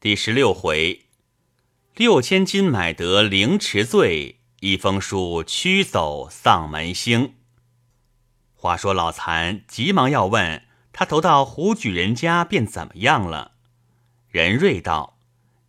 [0.00, 1.06] 第十六回，
[1.96, 7.34] 六千金买得凌迟罪，一封书驱走丧门星。
[8.54, 13.54] 话说老残急忙要问他投到胡举人家便怎么样了？
[14.28, 15.18] 任瑞道：“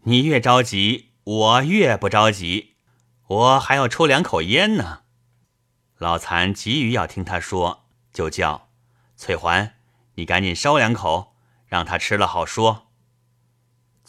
[0.05, 2.75] 你越着急，我越不着急，
[3.25, 5.01] 我还要抽两口烟呢。”
[5.97, 8.69] 老残急于要听他说，就叫
[9.17, 9.73] 翠环
[10.13, 11.33] ：“你赶紧烧两口，
[11.65, 12.85] 让他吃了好说。”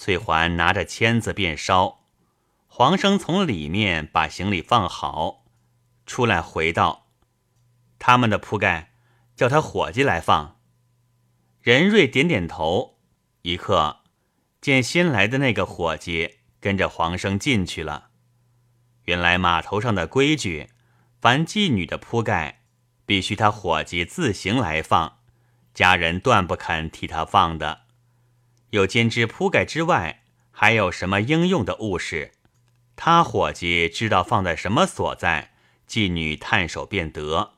[0.01, 2.07] 翠环拿着签子便烧，
[2.67, 5.45] 黄生从里面把行李放好，
[6.07, 7.11] 出来回道
[8.01, 8.95] ：“他们的铺盖
[9.37, 10.59] 叫他伙计来放。”
[11.61, 12.99] 任瑞点点头，
[13.43, 14.01] 一刻
[14.63, 18.09] 见新来的那个伙计跟着黄生进去了。
[19.03, 20.71] 原来码头上的规矩，
[21.21, 22.63] 凡妓女的铺盖
[23.05, 25.19] 必须他伙计自行来放，
[25.75, 27.83] 家人断不肯替他放的。
[28.71, 32.33] 又兼知铺盖之外还有什么应用的物事，
[32.97, 35.53] 他伙计知道放在什么所在，
[35.89, 37.55] 妓女探手便得；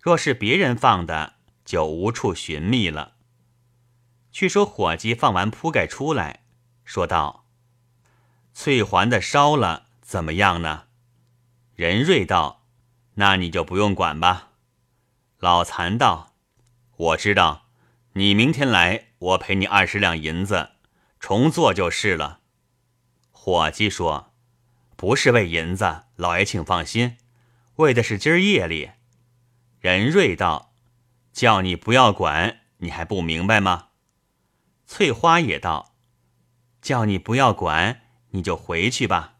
[0.00, 3.14] 若是别人放的，就无处寻觅了。
[4.32, 6.44] 却说伙计放完铺盖出来，
[6.84, 7.46] 说道
[8.54, 10.84] ：“翠环的烧了，怎么样呢？”
[11.74, 12.64] 任瑞道
[13.14, 14.50] ：“那你就不用管吧。”
[15.38, 16.34] 老残道
[16.96, 17.66] ：“我知道，
[18.12, 20.70] 你明天来。”我赔你二十两银子，
[21.18, 22.40] 重做就是了。
[23.30, 24.32] 伙计说
[24.96, 27.18] ：“不是为银子，老爷请放心，
[27.76, 28.92] 为的是今儿夜里。”
[29.78, 30.74] 任瑞道
[31.34, 33.88] ：“叫你不要管，你还不明白吗？”
[34.86, 35.94] 翠花也道
[36.80, 39.34] ：“叫你不要管，你就回去吧。”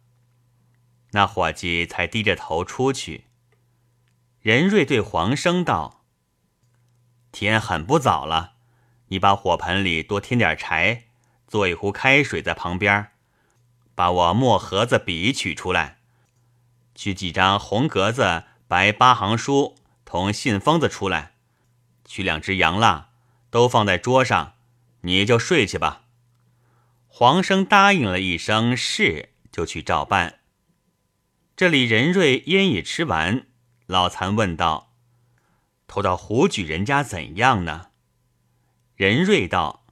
[1.13, 3.25] 那伙计才低着头出去。
[4.41, 6.05] 任瑞对黄生道
[7.33, 8.57] ：“天很不早了。”
[9.11, 11.03] 你把火盆里多添点柴，
[11.49, 13.09] 做一壶开水在旁边，
[13.97, 15.99] 把我墨盒子笔取出来，
[16.95, 21.33] 取几张红格子白八行书同信封子出来，
[22.05, 23.09] 取两只洋蜡，
[23.51, 24.55] 都放在桌上，
[25.01, 26.05] 你就睡去吧。
[27.09, 30.39] 黄生答应了一声是，就去照办。
[31.57, 33.45] 这里任瑞烟已吃完，
[33.87, 34.93] 老残问道
[35.89, 37.89] ：“投到胡举人家怎样呢？”
[39.01, 39.87] 任瑞道：“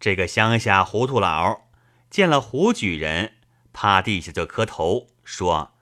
[0.00, 1.68] 这个乡下糊涂佬
[2.10, 3.34] 见了胡举人，
[3.72, 5.74] 趴地下就磕头，说：‘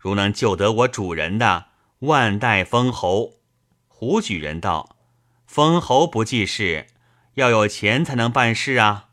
[0.00, 1.66] 如能救得我主人的，
[1.98, 3.34] 万代封侯。’
[3.86, 4.96] 胡举人道
[5.46, 6.86] ：‘封侯不济事，
[7.34, 9.10] 要有钱才能办事啊。’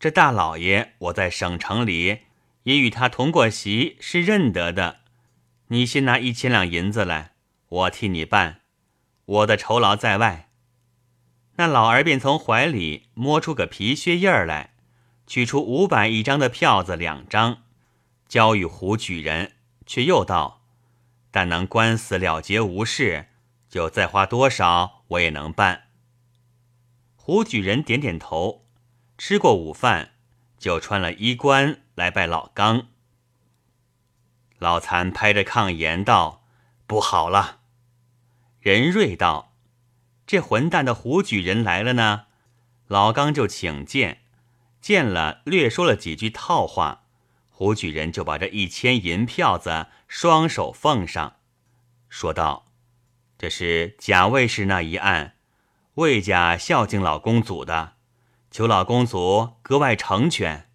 [0.00, 2.20] 这大老爷我在省城里
[2.62, 5.00] 也与他同过席，是认得的。
[5.66, 7.32] 你先拿一千两银子来，
[7.68, 8.62] 我替你办。
[9.26, 10.43] 我的酬劳在外。”
[11.56, 14.74] 那老儿便从怀里摸出个皮靴印儿来，
[15.24, 17.62] 取出五百一张的票子两张，
[18.26, 19.52] 交与胡举人，
[19.86, 20.62] 却又道
[21.30, 23.28] ：“但能官司了结无事，
[23.68, 25.84] 就再花多少我也能办。”
[27.14, 28.66] 胡举人点点头，
[29.16, 30.14] 吃过午饭，
[30.58, 32.88] 就穿了衣冠来拜老刚。
[34.58, 36.44] 老残拍着炕言道
[36.88, 37.60] ：“不好了！”
[38.60, 39.53] 任瑞道。
[40.26, 42.26] 这混蛋的胡举人来了呢，
[42.86, 44.22] 老刚就请见，
[44.80, 47.02] 见了略说了几句套话，
[47.50, 51.36] 胡举人就把这一千银票子双手奉上，
[52.08, 52.66] 说道
[53.38, 55.36] ：“这是贾卫士那一案，
[55.94, 57.92] 魏家孝敬老公祖的，
[58.50, 60.68] 求老公祖格外成全。”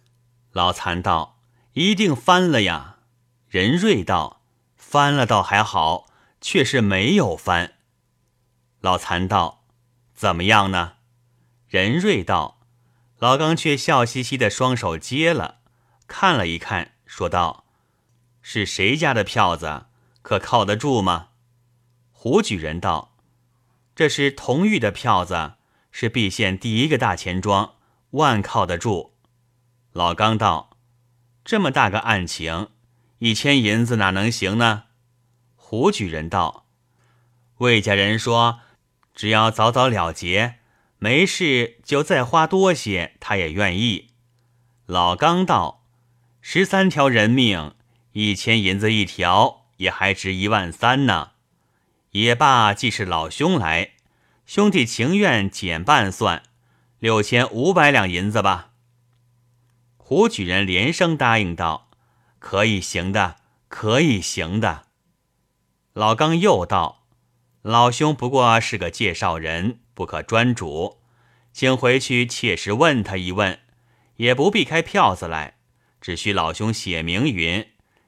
[0.54, 1.40] 老残道
[1.74, 2.98] ：“一定翻了呀。”
[3.50, 4.42] 任瑞道
[4.78, 6.06] ：“翻了倒还好，
[6.40, 7.74] 却是没有翻。”
[8.82, 9.66] 老残道
[10.16, 10.94] ：“怎么样呢？”
[11.68, 12.62] 任瑞道
[13.20, 15.60] ：“老刚却笑嘻嘻的双手接了，
[16.08, 17.66] 看了一看，说道
[18.42, 19.88] ：‘是谁家的票子？
[20.22, 21.28] 可靠得住吗？’
[22.12, 23.18] 胡举人道
[23.94, 25.56] ：‘这是同玉的票子，
[25.92, 27.76] 是毕县第一个大钱庄，
[28.12, 29.18] 万靠得住。’
[29.92, 30.78] 老刚道
[31.44, 32.70] ：‘这么大个案情，
[33.18, 34.86] 一千银子哪能行呢？’
[35.58, 36.66] 胡举人道
[37.60, 38.62] ：‘魏家人说。’”
[39.20, 40.60] 只要早早了结，
[40.98, 44.12] 没事就再花多些，他也愿意。
[44.86, 45.84] 老刚道
[46.40, 47.76] ：“十三条人命，
[48.14, 51.32] 一千银子一条，也还值一万三呢。
[52.12, 53.92] 也罢，既是老兄来，
[54.46, 56.44] 兄弟情愿减半算，
[57.00, 58.70] 六千五百两银子吧。”
[59.98, 61.90] 胡举人连声答应道
[62.40, 63.36] ：“可以行的，
[63.68, 64.86] 可以行的。”
[65.92, 66.99] 老刚又道。
[67.64, 71.02] 老兄不过是个介绍人，不可专主，
[71.52, 73.60] 请回去切实问他一问，
[74.16, 75.58] 也不必开票子来，
[76.00, 77.68] 只需老兄写明云，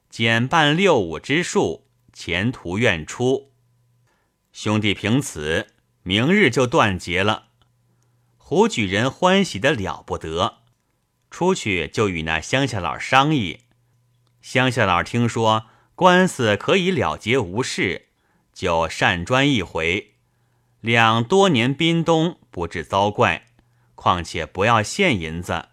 [0.09, 3.51] 减半六五之数，前途愿出。
[4.53, 5.67] 兄弟凭此，
[6.03, 7.49] 明日就断结了。
[8.37, 10.59] 胡举人欢喜的了不得，
[11.29, 13.61] 出去就与那乡下佬商议。
[14.41, 15.65] 乡下佬听说
[15.95, 18.07] 官司可以了结无事，
[18.53, 20.13] 就善专一回，
[20.79, 23.47] 两多年滨东不致遭怪。
[23.95, 25.69] 况且不要现银子，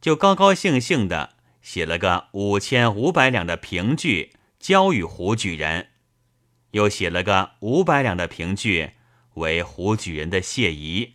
[0.00, 5.88] 就高高兴兴的写了个五千五百两的凭据交与胡举人，
[6.70, 8.92] 又写了个五百两的凭据
[9.34, 11.14] 为胡举人的谢仪。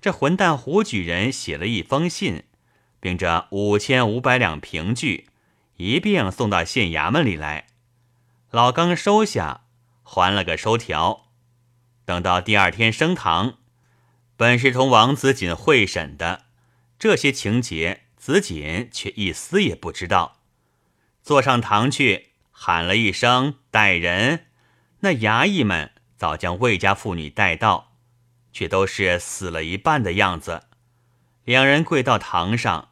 [0.00, 2.44] 这混蛋胡举人写了一封信，
[3.00, 5.26] 并着五千五百两凭据
[5.76, 7.66] 一并送到县衙门里来。
[8.50, 9.62] 老刚收下，
[10.02, 11.28] 还了个收条。
[12.04, 13.58] 等到第二天升堂。
[14.36, 16.46] 本是同王子锦会审的，
[16.98, 20.40] 这些情节，子锦却一丝也不知道。
[21.22, 24.46] 坐上堂去，喊了一声“带人”，
[25.00, 27.92] 那衙役们早将魏家妇女带到，
[28.52, 30.64] 却都是死了一半的样子。
[31.44, 32.88] 两人跪到堂上，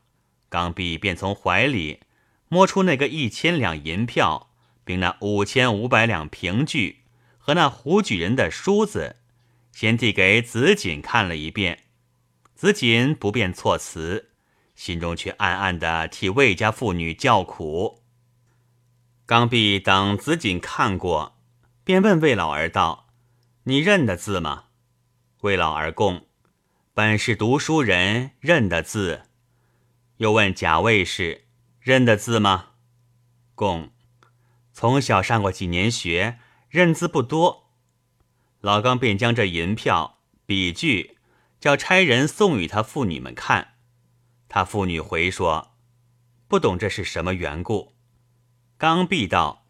[0.49, 2.03] 刚毕便从怀里
[2.49, 4.48] 摸出那个一千两银票，
[4.89, 7.03] 并那五千五百两凭据
[7.37, 9.17] 和那胡举人的梳子。
[9.71, 11.85] 先递给子锦看了一遍，
[12.55, 14.31] 子锦不便措辞，
[14.75, 18.03] 心中却暗暗的替魏家妇女叫苦。
[19.27, 21.39] 刚毕等子锦看过，
[21.85, 23.09] 便问魏老儿道
[23.65, 24.65] ：“你认得字吗？”
[25.43, 26.27] 魏老儿供
[26.95, 29.25] ：“本是读书人，认得字。”
[30.17, 31.45] 又问贾卫士
[31.79, 32.71] ：“认得字吗？”
[33.55, 33.91] 供
[34.79, 36.39] ：“从小上过几年学，
[36.69, 37.73] 认字不多。”
[38.63, 41.19] 老刚便将这银票、笔据
[41.59, 43.75] 叫差人送与他妇女们看，
[44.49, 45.73] 他妇女回说
[46.47, 47.97] ：“不懂这是什么缘故。”
[48.79, 49.67] 刚必道：“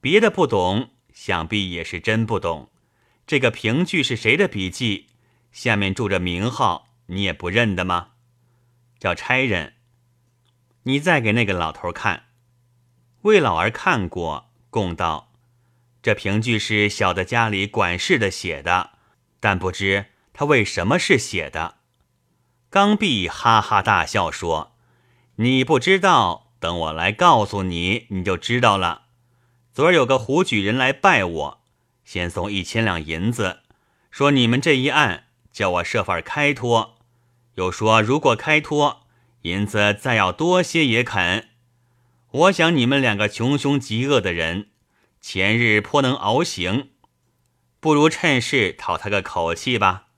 [0.00, 2.70] 别的不懂，想必也是真不懂。
[3.26, 5.08] 这个凭据是谁的笔记？
[5.50, 8.12] 下面注着名号，你也不认得吗？”
[8.98, 9.74] 叫差人，
[10.84, 12.28] 你再给那个老头看。
[13.22, 15.30] 魏老儿看过，供道。
[16.02, 18.90] 这凭据是小的家里管事的写的，
[19.38, 21.76] 但不知他为什么是写的。
[22.68, 24.72] 刚愎哈哈大笑说
[25.36, 29.02] ：“你不知道，等我来告诉你，你就知道了。
[29.72, 31.60] 昨儿有个胡举人来拜我，
[32.04, 33.60] 先送一千两银子，
[34.10, 36.96] 说你们这一案叫我设法开脱，
[37.54, 39.06] 又说如果开脱，
[39.42, 41.50] 银子再要多些也肯。
[42.32, 44.68] 我想你们两个穷凶极恶的人。”
[45.22, 46.90] 前日颇能熬行，
[47.78, 50.08] 不如趁势讨他个口气吧。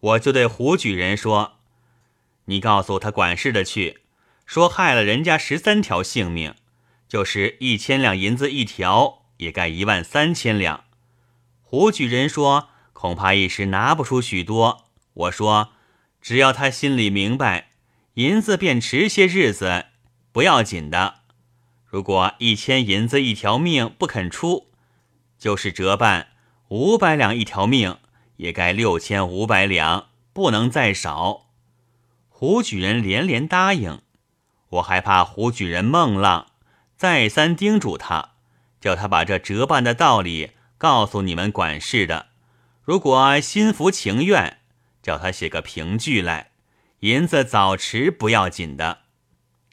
[0.00, 1.58] 我就对胡举人说
[2.46, 3.98] ：“你告诉他管事的去，
[4.44, 6.56] 说害了人家十三条性命，
[7.06, 10.82] 就是一千两银子一条，也该一万三千两。”
[11.62, 15.74] 胡举人说：“恐怕一时拿不出许多。”我说
[16.20, 17.70] ：“只要他心里明白，
[18.14, 19.86] 银子便迟些日子，
[20.32, 21.19] 不要紧的。”
[21.90, 24.68] 如果一千银子一条命不肯出，
[25.36, 26.28] 就是折半
[26.68, 27.98] 五百两一条命，
[28.36, 31.48] 也该六千五百两，不能再少。
[32.28, 34.02] 胡举人连连答应，
[34.68, 36.52] 我还怕胡举人梦浪，
[36.96, 38.34] 再三叮嘱他，
[38.80, 42.28] 叫他把这折半的道理告诉你们管事的。
[42.84, 44.58] 如果心服情愿，
[45.02, 46.52] 叫他写个凭据来，
[47.00, 49.00] 银子早迟不要紧的。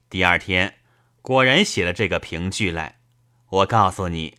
[0.09, 0.76] 第二天。
[1.27, 2.99] 果然写了这个凭据来。
[3.49, 4.37] 我告诉你，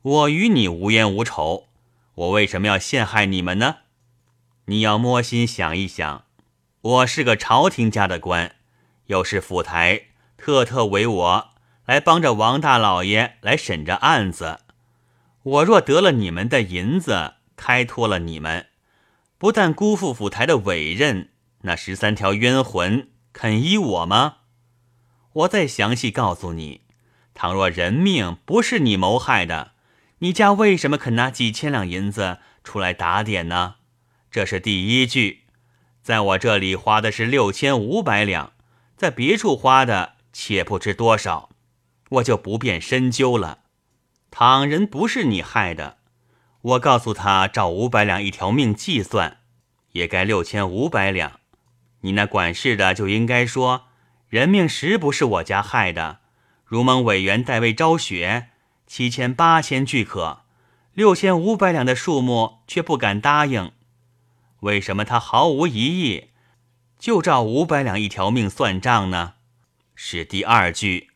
[0.00, 1.66] 我与你无冤无仇，
[2.14, 3.80] 我为什么要陷害你们呢？
[4.64, 6.24] 你要摸心想一想，
[6.80, 8.54] 我是个朝廷家的官，
[9.08, 10.04] 又是府台
[10.38, 11.48] 特特为我
[11.84, 14.60] 来帮着王大老爷来审这案子。
[15.42, 18.68] 我若得了你们的银子，开脱了你们，
[19.36, 21.28] 不但辜负府台的委任，
[21.64, 24.36] 那十三条冤魂肯依我吗？
[25.32, 26.80] 我再详细告诉你，
[27.34, 29.72] 倘若人命不是你谋害的，
[30.18, 33.76] 你家为什么肯拿几千两银子出来打点呢？
[34.28, 35.44] 这是第一句，
[36.02, 38.52] 在我这里花的是六千五百两，
[38.96, 41.50] 在别处花的且不知多少，
[42.08, 43.60] 我就不便深究了。
[44.32, 45.98] 倘人不是你害的，
[46.62, 49.38] 我告诉他照五百两一条命计算，
[49.92, 51.38] 也该六千五百两，
[52.00, 53.86] 你那管事的就应该说。
[54.30, 56.20] 人命实不是我家害的，
[56.64, 58.50] 如蒙委员代为昭雪，
[58.86, 60.42] 七千八千俱可，
[60.94, 63.72] 六千五百两的数目却不敢答应。
[64.60, 66.28] 为什么他毫无疑义，
[66.96, 69.34] 就照五百两一条命算账呢？
[69.96, 71.10] 是第二句。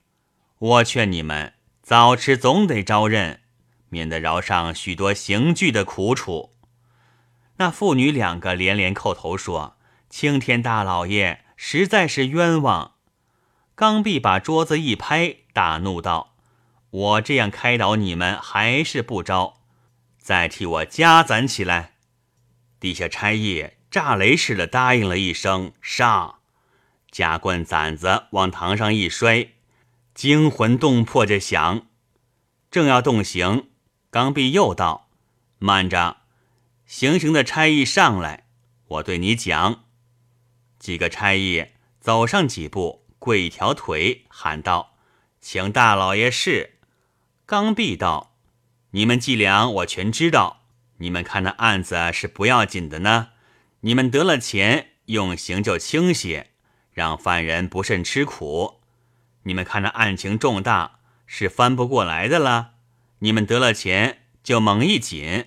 [0.58, 1.52] 我劝你们
[1.84, 3.42] 早迟总得招认，
[3.90, 6.50] 免得饶上许多刑具的苦楚。
[7.58, 9.76] 那父女两个连连叩头说
[10.10, 12.90] ：“青天大老爷实在是冤枉！”
[13.76, 16.34] 刚愎把桌子一拍，大怒道
[16.90, 19.54] ：“我这样开导你们，还是不招？
[20.16, 21.94] 再替我加攒起来！”
[22.78, 26.38] 地下差役炸雷似的答应了一声：“上！”
[27.10, 29.48] 夹棍攒子往堂上一摔，
[30.14, 31.86] 惊魂动魄着响。
[32.70, 33.70] 正要动刑，
[34.10, 35.08] 刚愎又道
[35.58, 36.18] ：“慢着！”
[36.86, 38.46] 行刑的差役上来，
[38.86, 39.84] 我对你讲。
[40.78, 41.66] 几个差役
[42.00, 44.96] 走上几步，跪一条腿，喊道
[45.40, 46.74] ：“请大老爷试。”
[47.46, 48.36] 刚愎道
[48.92, 50.66] ：“你们伎俩我全知道。
[50.98, 53.30] 你们看那案子是不要紧的呢。
[53.80, 56.50] 你们得了钱，用刑就轻些，
[56.92, 58.82] 让犯人不甚吃苦。
[59.44, 62.72] 你们看那案情重大，是翻不过来的了。
[63.20, 65.46] 你们得了钱，就猛一紧。”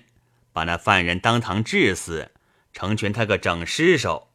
[0.52, 2.32] 把那犯人当堂治死，
[2.72, 4.27] 成全他个整尸首。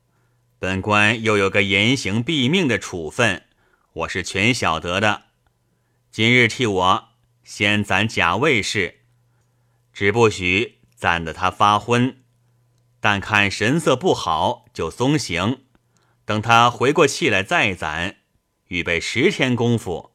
[0.63, 3.43] 本官又有个严刑毙命的处分，
[3.91, 5.23] 我是全晓得的。
[6.09, 7.09] 今日替我
[7.43, 9.01] 先攒假卫士，
[9.91, 12.15] 只不许攒得他发昏。
[13.01, 15.63] 但看神色不好，就松刑。
[16.23, 18.19] 等他回过气来再攒，
[18.69, 20.13] 预备十天功夫。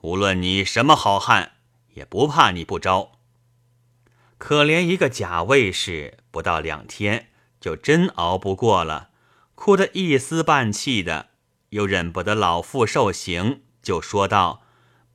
[0.00, 1.52] 无论你什么好汉，
[1.92, 3.12] 也不怕你不招。
[4.38, 7.28] 可怜一个假卫士，不到两天
[7.60, 9.10] 就真熬不过了，
[9.54, 11.30] 哭得一丝半气的，
[11.70, 14.62] 又忍不得老父受刑，就说道：“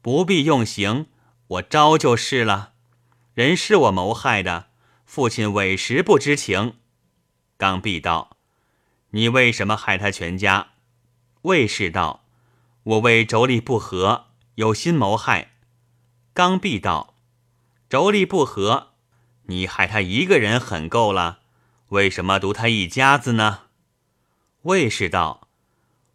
[0.02, 1.08] 不必用刑，
[1.48, 2.74] 我招就是了。
[3.34, 4.68] 人是我谋害的，
[5.06, 6.76] 父亲委实不知情。”
[7.58, 8.38] 刚愎道
[9.12, 10.70] ：“你为什么害他全家？”
[11.44, 12.26] 卫士道
[12.84, 15.52] ：“我为妯娌不和，有心谋害。”
[16.34, 17.16] 刚愎道
[17.90, 18.88] ：“妯娌不和。”
[19.48, 21.40] 你害他一个人很够了，
[21.88, 23.69] 为什么毒他一家子呢？
[24.64, 25.48] 卫士道：“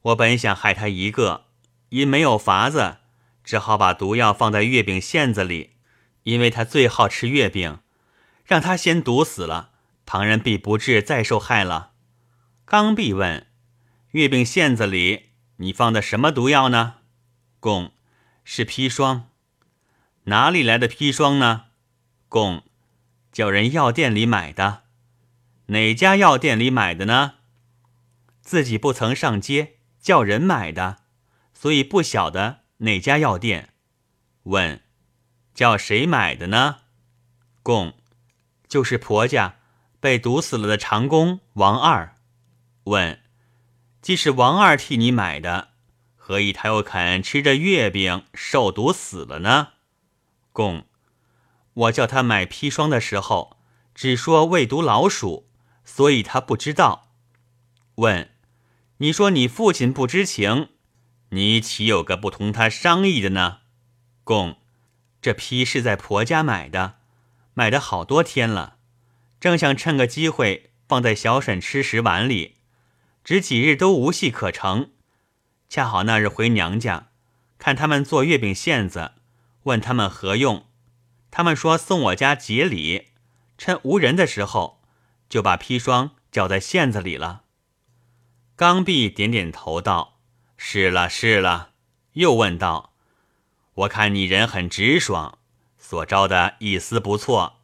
[0.03, 1.47] 我本想害他一个，
[1.89, 2.99] 因没有法子，
[3.43, 5.77] 只好把毒药放在月饼馅子里，
[6.25, 7.79] 因为他最好吃月饼，
[8.45, 9.71] 让他先毒死了，
[10.05, 11.93] 旁人必不至再受害了。”
[12.67, 13.47] 刚愎问
[14.13, 16.97] ：“月饼馅子里你放的什么毒药呢？”
[17.61, 17.93] 供
[18.45, 19.31] ：“是砒霜。”
[20.25, 21.67] 哪里来的砒霜呢？
[22.29, 22.63] 供。
[23.33, 24.83] 叫人药店里买的，
[25.67, 27.35] 哪家药店里买的呢？
[28.45, 30.99] 自己不曾上街，叫人买的，
[31.55, 33.71] 所以不晓得哪家药店。
[34.45, 34.83] 问，
[35.55, 36.83] 叫谁买的呢？
[37.63, 37.95] 供，
[38.69, 39.57] 就是婆家
[39.99, 42.17] 被毒死了的长工王二。
[42.85, 43.23] 问，
[44.03, 45.71] 既是王二替你买的，
[46.15, 49.69] 何以他又肯吃着月饼受毒死了呢？
[50.53, 50.85] 供。
[51.73, 53.57] 我叫他买砒霜的时候，
[53.95, 55.49] 只说未毒老鼠，
[55.85, 57.15] 所以他不知道。
[57.97, 58.31] 问，
[58.99, 60.69] 你说你父亲不知情，
[61.31, 63.59] 你岂有个不同他商议的呢？
[64.23, 64.57] 供，
[65.21, 66.99] 这批是在婆家买的，
[67.55, 68.77] 买的好多天了，
[69.41, 72.55] 正想趁个机会放在小婶吃食碗里，
[73.25, 74.91] 只几日都无戏可成。
[75.69, 77.09] 恰好那日回娘家，
[77.59, 79.13] 看他们做月饼馅子，
[79.65, 80.67] 问他们何用。
[81.33, 83.09] 他们说送我家节礼，
[83.59, 84.81] 趁无人的时候，
[85.29, 87.44] 就把砒霜搅在馅子里了。
[88.57, 90.19] 刚愎点点头道
[90.57, 91.71] ：“是了，是了。”
[92.15, 92.93] 又问道
[93.75, 95.39] ：“我看你人很直爽，
[95.77, 97.57] 所招的一丝不错。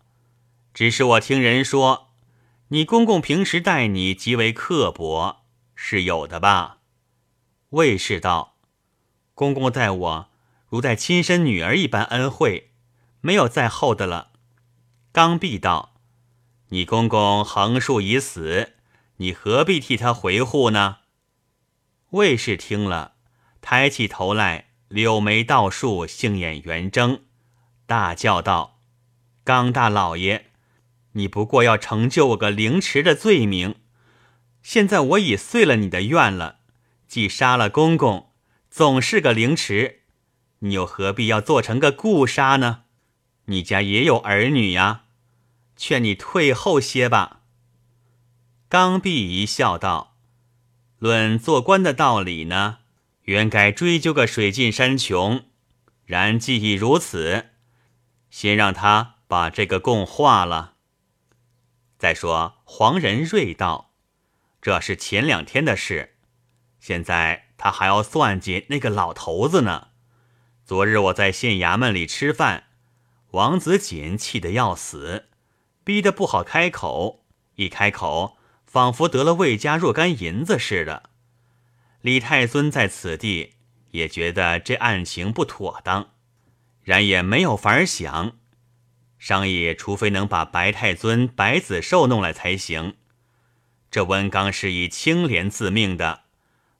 [0.74, 2.08] 只是我听人说，
[2.68, 5.44] 你公公平时待你极为刻薄，
[5.76, 6.78] 是有的吧？”
[7.70, 8.56] 魏氏道
[9.34, 10.28] ：“公公待我
[10.68, 12.66] 如待亲生女儿一般恩惠。”
[13.22, 14.30] 没有再厚的了。
[15.12, 15.94] 刚愎道
[16.70, 18.76] ：“你公公横竖已死，
[19.20, 20.98] 你何必替他回护呢？”
[22.10, 23.14] 卫士听了，
[23.60, 27.20] 抬起头来，柳眉倒竖，杏眼圆睁，
[27.86, 28.80] 大叫道
[29.44, 30.46] ：“刚大老爷，
[31.12, 33.76] 你不过要成就我个凌迟的罪名。
[34.62, 36.60] 现在我已遂了你的愿了，
[37.06, 38.30] 既杀了公公，
[38.70, 40.00] 总是个凌迟，
[40.60, 42.84] 你又何必要做成个故杀呢？”
[43.46, 45.04] 你家也有儿女呀，
[45.76, 47.39] 劝你退后些吧。
[48.70, 50.14] 刚愎一笑道
[50.98, 52.78] ：“论做官的道理呢，
[53.22, 55.46] 原该追究个水尽山穷。
[56.04, 57.46] 然既已如此，
[58.30, 60.74] 先让他把这个供化了。
[61.98, 63.90] 再说黄仁瑞道，
[64.62, 66.14] 这是前两天的事，
[66.78, 69.88] 现在他还要算计那个老头子呢。
[70.64, 72.68] 昨日我在县衙门里吃饭，
[73.32, 75.28] 王子锦气得要死，
[75.82, 77.24] 逼得不好开口，
[77.56, 78.36] 一开口
[78.70, 81.10] 仿佛得了魏家若干银子似的。
[82.02, 83.54] 李太尊在此地
[83.90, 86.10] 也觉得这案情不妥当，
[86.84, 88.36] 然也没有法儿想，
[89.18, 92.94] 商议除非能把白太尊、白子寿弄来才行。
[93.90, 96.20] 这温刚是以清廉自命的，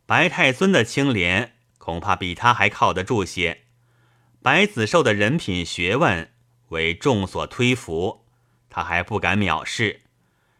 [0.07, 3.63] 白太尊的清廉恐怕比他还靠得住些。
[4.41, 6.31] 白子寿的人品学问
[6.69, 8.25] 为众所推服，
[8.71, 10.03] 他还不敢藐视，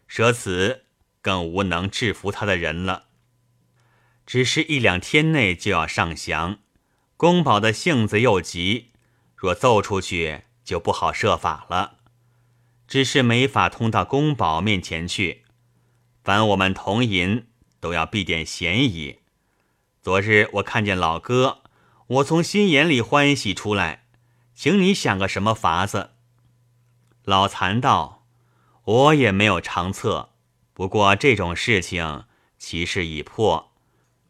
[0.09, 0.83] 舍此
[1.21, 3.05] 更无能制服他的人了。
[4.25, 6.59] 只是一两天内就要上降，
[7.17, 8.91] 宫保的性子又急，
[9.35, 11.97] 若奏出去就不好设法了。
[12.87, 15.43] 只是没法通到宫保面前去，
[16.23, 17.47] 凡我们同银
[17.79, 19.19] 都要避点嫌疑。
[20.01, 21.59] 昨日我看见老哥。
[22.07, 24.03] 我从心眼里欢喜出来，
[24.53, 26.09] 请你想个什么法子？
[27.23, 28.25] 老残道
[28.83, 30.30] ：“我也没有长策，
[30.81, 32.25] 不过这种事情
[32.57, 33.71] 其事已破，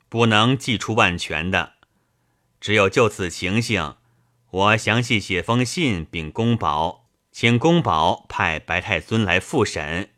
[0.09, 1.75] 不能祭出万全的。
[2.59, 3.95] 只有就此情形，
[4.49, 10.09] 我详细写封信禀公保，请公保派白太尊来复审。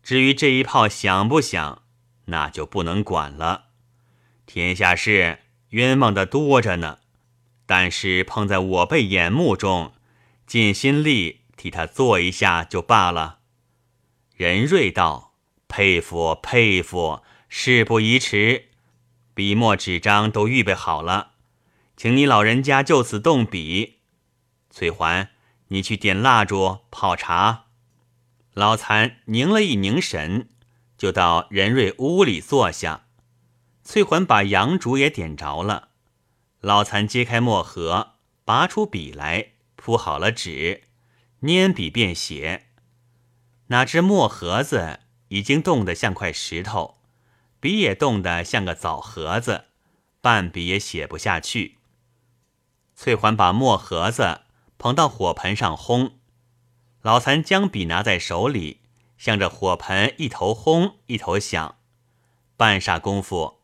[0.00, 1.82] 至于这一炮响不响，
[2.26, 3.64] 那就不能管了。
[4.46, 5.40] 天下事。”
[5.70, 6.98] 冤枉的多着呢，
[7.66, 9.92] 但是碰在我辈眼目中，
[10.46, 13.40] 尽心力替他做一下就罢了。
[14.36, 15.33] 任瑞道
[15.76, 18.66] ：“佩服佩服，事不宜迟，
[19.34, 21.32] 笔墨纸张都预备好了，
[21.96, 23.98] 请你老人家就此动笔。
[24.70, 25.30] 翠环，
[25.66, 27.64] 你去点蜡烛、泡茶。”
[28.54, 30.48] 老残凝了一凝神，
[30.96, 33.06] 就到任瑞屋里坐下。
[33.82, 35.88] 翠环把杨烛也点着了，
[36.60, 38.12] 老残揭开墨盒，
[38.44, 40.82] 拔出笔来，铺好了纸，
[41.42, 42.66] 拈笔便写。
[43.66, 46.98] 哪知墨盒子已经冻得像块石头，
[47.60, 49.64] 笔也冻得像个枣盒子，
[50.20, 51.78] 半笔也写不下去。
[52.94, 54.42] 翠环把墨盒子
[54.78, 56.12] 捧到火盆上烘，
[57.02, 58.80] 老残将笔拿在手里，
[59.18, 61.76] 向着火盆一头烘一头想，
[62.56, 63.60] 半霎功夫。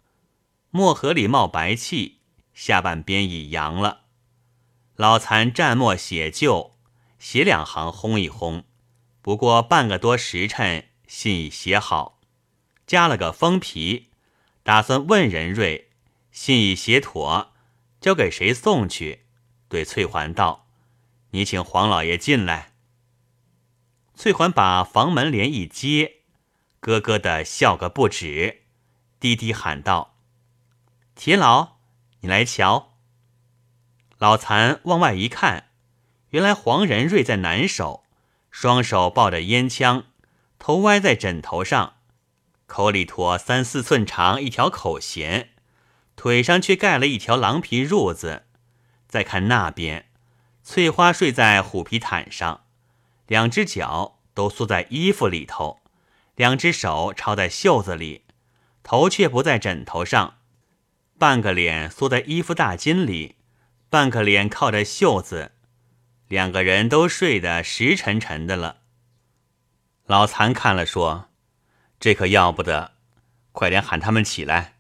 [0.70, 2.20] 墨盒里冒白气，
[2.54, 4.02] 下半边已扬了。
[4.96, 6.76] 老残蘸墨写就，
[7.18, 8.64] 写两行烘一烘，
[9.22, 12.20] 不过半个多时辰，信已写好，
[12.86, 14.10] 加了个封皮，
[14.62, 15.90] 打算问任瑞，
[16.30, 17.52] 信已写妥，
[18.00, 19.24] 交给谁送去？
[19.68, 20.68] 对翠环道
[21.30, 22.74] ：“你请黄老爷进来。”
[24.14, 26.20] 翠环把房门帘一揭，
[26.78, 28.62] 咯咯的笑个不止，
[29.18, 30.16] 低低喊道。
[31.16, 31.78] 铁老，
[32.20, 32.92] 你来瞧。
[34.18, 35.70] 老残往外一看，
[36.28, 38.04] 原来黄仁瑞在难手，
[38.52, 40.04] 双手抱着烟枪，
[40.60, 41.94] 头歪在枕头上，
[42.66, 45.48] 口里托三四寸长一条口弦，
[46.16, 48.44] 腿上却盖了一条狼皮褥子。
[49.08, 50.04] 再看那边，
[50.62, 52.64] 翠花睡在虎皮毯上，
[53.26, 55.80] 两只脚都缩在衣服里头，
[56.36, 58.26] 两只手抄在袖子里，
[58.82, 60.34] 头却不在枕头上。
[61.18, 63.36] 半个脸缩在衣服大襟里，
[63.88, 65.52] 半个脸靠着袖子，
[66.28, 68.79] 两个人都睡得实沉沉的了。
[70.10, 71.28] 老残看了说
[72.00, 72.94] ：“这可要不得，
[73.52, 74.74] 快点喊他们起来。”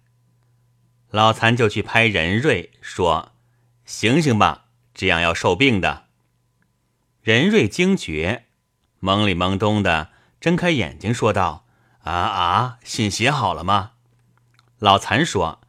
[1.12, 3.30] 老残就去拍任瑞说
[3.86, 6.06] ：“醒醒吧，这样要受病的。”
[7.22, 8.46] 任瑞惊觉，
[9.00, 11.64] 懵里懵懂的睁开眼睛说道
[12.02, 13.92] ：“啊啊，信写好了吗？”
[14.80, 15.60] 老残说。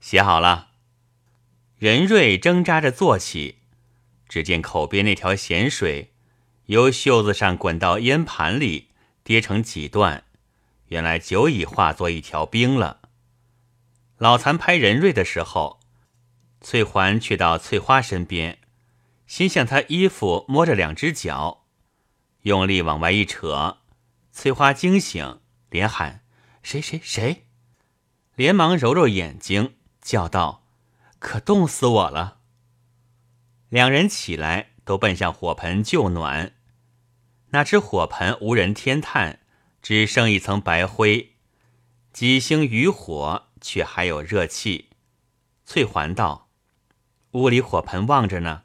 [0.00, 0.68] 写好了，
[1.76, 3.58] 任瑞挣扎着坐起，
[4.26, 6.14] 只见口边那条咸水
[6.64, 8.88] 由袖子上滚到烟盘里，
[9.24, 10.24] 跌成几段，
[10.86, 13.00] 原来久已化作一条冰了。
[14.18, 15.80] 老残拍任瑞的时候，
[16.60, 18.58] 翠环却到翠花身边，
[19.26, 21.64] 先向她衣服摸着两只脚，
[22.42, 23.78] 用力往外一扯，
[24.32, 26.24] 翠花惊醒，连喊
[26.62, 27.46] ：“谁谁谁！”
[28.34, 29.76] 连忙揉揉眼睛。
[30.00, 30.64] 叫道
[31.20, 32.38] ：“可冻死我了！”
[33.70, 36.52] 两人起来，都奔向火盆救暖。
[37.52, 39.40] 那只火盆无人添炭，
[39.82, 41.34] 只剩一层白灰，
[42.12, 44.88] 几星余火却还有热气。
[45.66, 46.48] 翠环道
[47.32, 48.62] ：“屋里火盆旺着呢，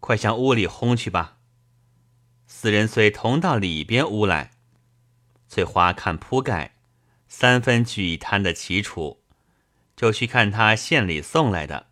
[0.00, 1.38] 快向屋里烘去吧。”
[2.48, 4.50] 四人遂同到里边屋来。
[5.48, 6.74] 翠花看铺盖，
[7.28, 9.22] 三分聚一摊的齐楚。
[9.94, 11.86] 就去看他县里送来的，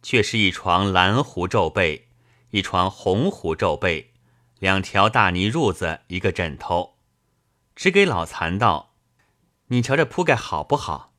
[0.00, 2.06] 却是一床蓝狐皱被，
[2.50, 4.12] 一床红狐皱被，
[4.58, 6.96] 两条大泥褥子，一个枕头。
[7.74, 8.94] 只给老残道
[9.68, 11.12] ：“你瞧这铺盖好不好？”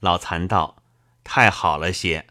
[0.00, 0.82] 老残道
[1.22, 2.26] ：“太好了些。”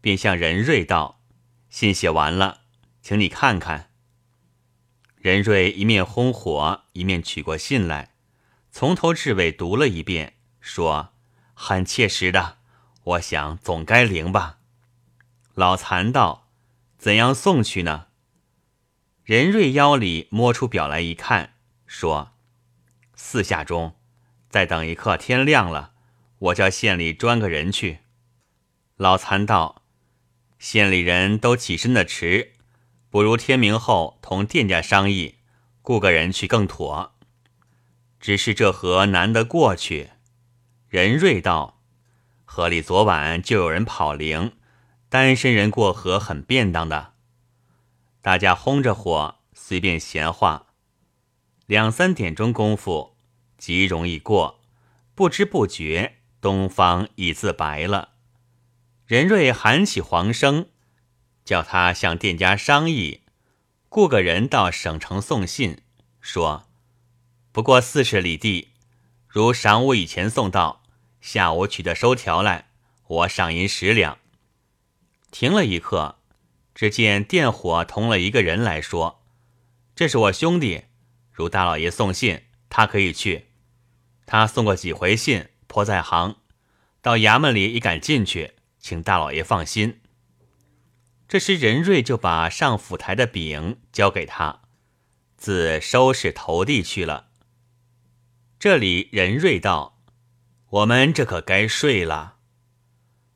[0.00, 1.22] 便向任瑞道
[1.70, 2.60] ：“信写完了，
[3.00, 3.90] 请你看看。”
[5.16, 8.14] 任瑞一面烘火，一面取过信来，
[8.70, 11.14] 从头至尾读了一遍，说
[11.54, 12.58] ：“很切实的，
[13.02, 14.58] 我想总该灵吧。”
[15.54, 16.48] 老残道
[16.98, 18.07] ：“怎样送去呢？”
[19.28, 21.52] 任瑞腰里摸出表来一看，
[21.86, 22.32] 说
[23.14, 23.94] ：“四下中，
[24.48, 25.92] 再等一刻，天亮了，
[26.38, 27.98] 我叫县里专个人去。”
[28.96, 29.82] 老残道
[30.58, 32.54] ：“县里人都起身的迟。”
[33.10, 35.34] 不如天明后同店家商议，
[35.82, 37.14] 雇个人去更妥。
[38.18, 40.08] 只是这河难得过去。
[40.88, 41.82] 任瑞道
[42.46, 44.52] ：“河里昨晚就有人跑灵，
[45.10, 47.12] 单身人过河很便当的。”
[48.20, 50.66] 大家轰着火，随便闲话。
[51.66, 53.16] 两三点钟功夫，
[53.56, 54.60] 极容易过，
[55.14, 58.10] 不知不觉东方已自白了。
[59.06, 60.68] 任瑞喊起黄生。
[61.44, 63.22] 叫他向店家商议，
[63.88, 65.78] 雇个人到省城送信，
[66.20, 66.68] 说
[67.52, 68.72] 不过四十里地，
[69.26, 70.82] 如晌午以前送到，
[71.22, 72.68] 下午取得收条来，
[73.06, 74.18] 我赏银十两。
[75.30, 76.17] 停了一刻，
[76.78, 79.24] 只见电火同了一个人来说
[79.96, 80.84] ：“这是我兄弟，
[81.32, 83.46] 如大老爷送信，他可以去。
[84.26, 86.36] 他送过几回信，颇在行，
[87.02, 90.00] 到衙门里也敢进去，请大老爷放心。”
[91.26, 94.60] 这时，任瑞就把上府台的饼交给他，
[95.36, 97.30] 自收拾投递去了。
[98.60, 100.00] 这里，任瑞道
[100.70, 102.36] ：“我们这可该睡了。”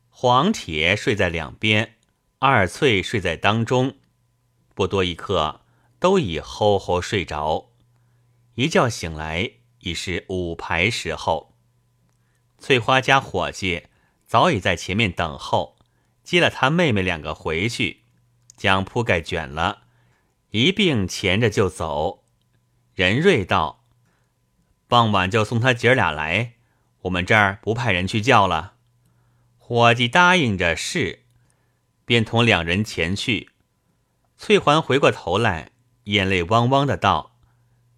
[0.09, 1.97] 黄铁睡在两边，
[2.45, 3.99] 二翠睡在当中。
[4.75, 5.61] 不多一刻，
[6.01, 7.71] 都已吼吼睡着。
[8.57, 11.55] 一觉醒来，已是午牌时候。
[12.59, 13.87] 翠花家伙计
[14.27, 15.77] 早已在前面等候。
[16.25, 18.03] 接了他妹妹两个回去，
[18.57, 19.85] 将铺盖卷了，
[20.51, 22.25] 一并牵着就走。
[22.97, 23.85] 任瑞道
[24.89, 26.55] ：“傍晚就送他姐俩来，
[27.03, 28.75] 我们这儿不派人去叫了。”
[29.59, 31.22] 伙计答应着是，
[32.05, 33.51] 便同两人前去。
[34.37, 35.73] 翠环回过头来，
[36.05, 37.37] 眼泪汪汪的道：“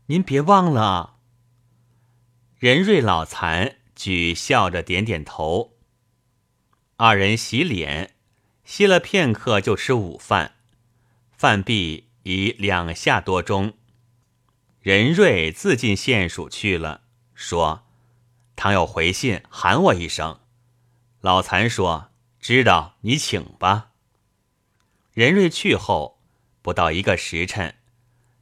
[0.07, 1.14] 您别忘了啊。”
[2.59, 5.77] 任瑞老残举笑着点点头。
[6.97, 8.12] 二人洗脸。
[8.64, 10.55] 歇了片刻，就吃午饭。
[11.33, 13.75] 饭毕已两下多钟，
[14.81, 17.03] 任瑞自进县署去了，
[17.35, 17.85] 说
[18.57, 20.40] ：“倘有回信，喊我一声。”
[21.21, 22.09] 老残说
[22.40, 23.90] ：“知道，你请吧。”
[25.14, 26.20] 任瑞去后，
[26.61, 27.77] 不到一个时辰，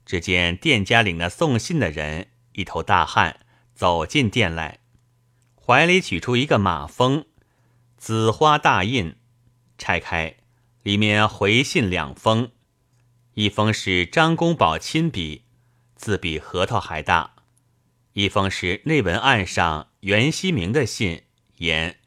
[0.07, 3.41] 只见店家领那送信的人，一头大汗，
[3.75, 4.79] 走进店来，
[5.55, 7.27] 怀里取出一个马封，
[7.99, 9.17] 紫花大印。
[9.77, 10.37] 拆开，
[10.83, 12.53] 里面回信两封，
[13.35, 15.45] 一封是张公宝亲笔，
[15.95, 17.35] 字比核桃还大；
[18.15, 21.25] 一封是内文案上袁希明的信，
[21.57, 21.99] 言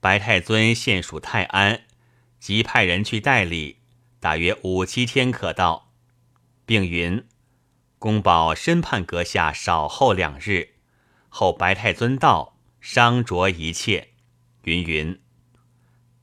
[0.00, 1.84] 白太尊现属泰安，
[2.40, 3.78] 即派人去代理，
[4.24, 5.92] 大约五七天可到，
[6.64, 7.26] 并云
[7.98, 10.76] 公宝深盼阁下少候两日，
[11.28, 14.14] 后白太尊到，商酌一切，
[14.62, 15.20] 云云。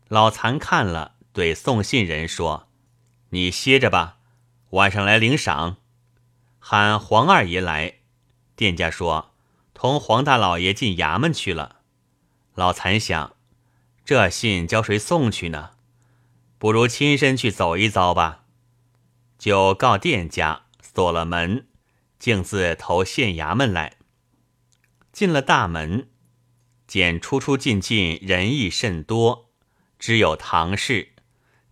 [0.07, 2.69] 老残看了，对送信人说
[3.29, 4.17] ：“你歇着吧，
[4.71, 5.77] 晚上来领赏。
[6.57, 7.97] 喊黄二爷来。”
[8.57, 9.35] 店家说
[9.75, 11.81] ：“同黄大老爷进衙门去了。”
[12.55, 13.35] 老残想
[14.03, 15.73] ：“这信交谁送去呢？
[16.61, 18.43] 不如亲身去走一遭吧。”
[19.39, 21.65] 就告店家锁了门，
[22.19, 23.95] 径自投县衙门来。
[25.11, 26.07] 进了大门，
[26.85, 29.49] 见出出进进人亦甚多。
[29.97, 31.13] 只有堂室，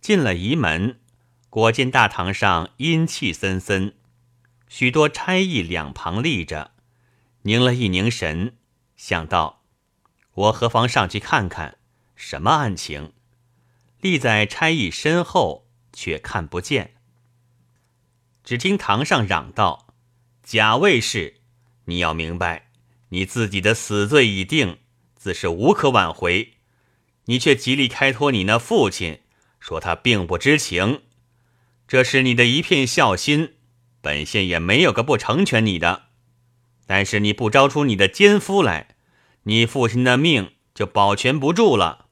[0.01, 0.99] 进了仪门，
[1.51, 3.93] 果见大堂上阴气森森，
[4.67, 6.71] 许多差役两旁立着，
[7.43, 8.57] 凝了一凝神，
[8.97, 9.61] 想到
[10.33, 11.77] 我何妨上去看看
[12.15, 13.13] 什么案情。
[14.01, 16.95] 立在差役身后，却看不见。
[18.43, 19.93] 只听堂上嚷道
[20.43, 21.41] ：“贾卫士，
[21.85, 22.71] 你要明白，
[23.09, 24.79] 你自己的死罪已定，
[25.15, 26.53] 自是无可挽回。”
[27.25, 29.19] 你却极力开脱你那父亲，
[29.59, 31.03] 说他并不知情，
[31.87, 33.53] 这是你的一片孝心，
[34.01, 36.05] 本县也没有个不成全你的。
[36.87, 38.95] 但是你不招出你的奸夫来，
[39.43, 42.07] 你父亲的命就保全不住了。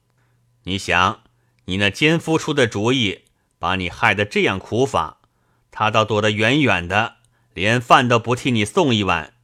[0.62, 1.24] 你想，
[1.68, 3.24] 你那奸夫出的主意，
[3.58, 5.20] 把你害得这样苦法，
[5.70, 7.16] 他倒躲得远远的，
[7.52, 9.34] 连饭都不替你送一碗。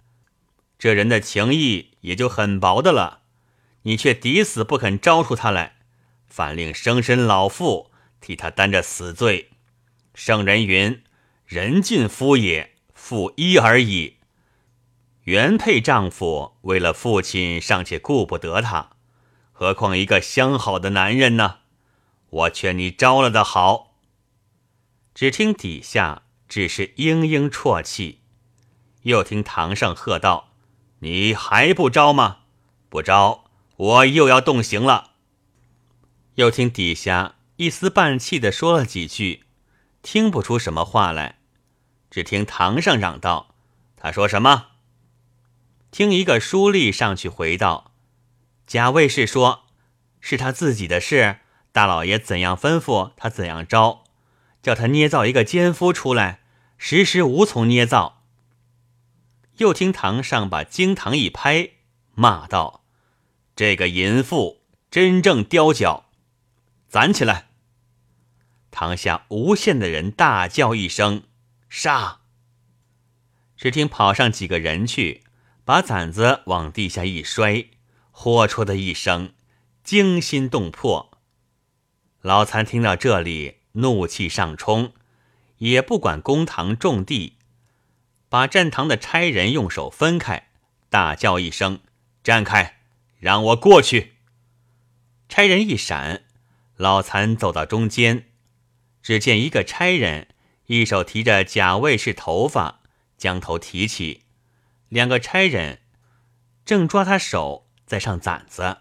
[0.79, 3.21] 这人的情义也就很薄的了，
[3.83, 5.77] 你却抵死不肯招出他来，
[6.27, 7.91] 反令生身老妇
[8.23, 9.51] 替他担着死罪。
[10.15, 11.03] 圣人云
[11.45, 14.17] ：“人尽夫也，负一而已。”
[15.25, 18.93] 原配丈夫为了父亲尚且顾不得他，
[19.53, 21.59] 何况一个相好的男人呢？
[22.35, 23.95] 我劝你招了的好。
[25.15, 28.23] 只听底下只是嘤嘤啜泣，
[29.03, 30.53] 又听堂上喝道
[30.99, 32.39] ：“你还不招吗？
[32.89, 33.45] 不招，
[33.77, 35.13] 我又要动刑了。”
[36.35, 39.45] 又听底下一丝半气的说了几句。
[40.03, 41.39] 听不出什么话来，
[42.11, 43.55] 只听堂上嚷道
[43.97, 44.73] ：“他说什么？”
[45.93, 47.93] 听一个书吏上去回道
[48.67, 49.67] ：“贾卫士说，
[50.21, 51.39] 是他自己的事，
[51.75, 54.05] 大老爷怎样吩咐他怎样招，
[54.63, 56.39] 叫他捏造一个奸夫出来，
[56.79, 58.23] 时时无从捏造。”
[59.59, 61.71] 又听堂上把惊堂一拍，
[62.15, 62.85] 骂道
[63.57, 66.05] ：“这个淫妇真正刁脚，
[66.87, 67.49] 攒起来！”
[68.71, 71.25] 堂下无限的人大叫一声
[71.69, 72.21] ：“杀！”
[73.59, 75.25] 只听跑上几个人去，
[75.65, 77.65] 把攒子往地下一摔，
[78.13, 79.33] 豁出的一声，
[79.83, 81.14] 惊心动魄。
[82.25, 84.95] 老残听到这里，怒气上冲，
[85.59, 87.37] 也不管公堂种地，
[88.31, 90.49] 把站堂的差人用手分开，
[90.89, 91.81] 大叫一声
[92.25, 92.81] ：“站开，
[93.19, 94.15] 让我过去！”
[95.29, 96.25] 差人一闪，
[96.77, 98.31] 老残走到中间。
[99.03, 100.29] 只见一个差人，
[100.69, 102.81] 一手提着贾卫士头发，
[103.19, 104.23] 将头提起；
[104.89, 105.83] 两个差人
[106.65, 108.79] 正抓他手在上攒子。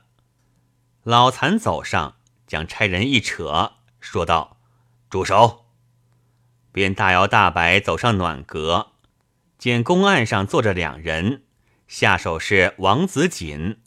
[1.03, 2.15] 老残走上，
[2.54, 4.58] 将差人一扯，说道
[5.10, 5.66] ：“住手！”
[6.72, 8.92] 便大摇大摆走上暖阁，
[9.58, 11.42] 见公案上坐着两人，
[11.88, 13.80] 下手是王子锦，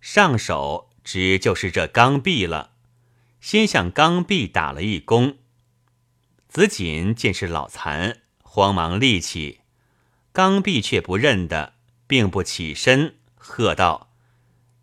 [0.00, 2.72] 上手只就是这刚愎了，
[3.40, 5.36] 先向刚愎打了一躬。
[6.48, 9.60] 子锦见是老残，慌忙立起，
[10.32, 11.74] 刚愎却不认得，
[12.08, 14.10] 并不起身，喝道：“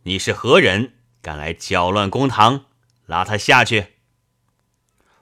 [0.04, 0.94] 你是何人？
[1.22, 2.68] 敢来搅乱公堂？
[3.06, 3.94] 拉他下去！”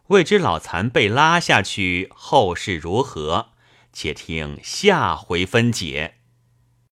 [0.07, 3.49] 未知老残被拉下去后事如何，
[3.93, 6.19] 且听下回分解。